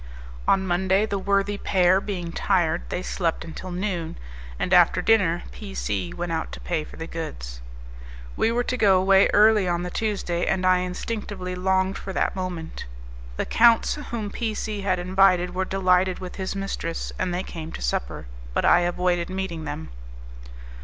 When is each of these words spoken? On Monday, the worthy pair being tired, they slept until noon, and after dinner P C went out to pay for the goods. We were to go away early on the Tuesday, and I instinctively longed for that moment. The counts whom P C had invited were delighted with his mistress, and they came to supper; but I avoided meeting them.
On 0.47 0.65
Monday, 0.65 1.05
the 1.05 1.19
worthy 1.19 1.59
pair 1.59 2.01
being 2.01 2.31
tired, 2.31 2.81
they 2.89 3.03
slept 3.03 3.45
until 3.45 3.69
noon, 3.69 4.17
and 4.57 4.73
after 4.73 4.99
dinner 4.99 5.43
P 5.51 5.75
C 5.75 6.11
went 6.11 6.31
out 6.31 6.51
to 6.53 6.59
pay 6.59 6.83
for 6.83 6.95
the 6.97 7.05
goods. 7.05 7.61
We 8.35 8.51
were 8.51 8.63
to 8.63 8.77
go 8.77 8.99
away 8.99 9.29
early 9.31 9.67
on 9.67 9.83
the 9.83 9.91
Tuesday, 9.91 10.43
and 10.47 10.65
I 10.65 10.79
instinctively 10.79 11.53
longed 11.53 11.99
for 11.99 12.13
that 12.13 12.35
moment. 12.35 12.85
The 13.37 13.45
counts 13.45 13.93
whom 14.09 14.31
P 14.31 14.55
C 14.55 14.81
had 14.81 14.97
invited 14.97 15.53
were 15.53 15.65
delighted 15.65 16.17
with 16.17 16.37
his 16.37 16.55
mistress, 16.55 17.13
and 17.19 17.31
they 17.31 17.43
came 17.43 17.71
to 17.73 17.81
supper; 17.83 18.25
but 18.55 18.65
I 18.65 18.79
avoided 18.79 19.29
meeting 19.29 19.65
them. 19.65 19.89